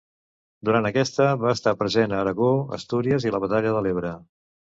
Durant 0.69 0.87
aquesta, 0.89 1.27
va 1.43 1.51
estar 1.57 1.73
present 1.81 2.15
a 2.15 2.17
Aragó, 2.23 2.49
Astúries 2.79 3.29
i 3.29 3.35
la 3.37 3.43
batalla 3.45 3.77
de 3.79 3.87
l'Ebre. 3.89 4.17